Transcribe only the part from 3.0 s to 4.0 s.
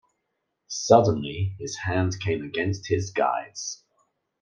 guide’s.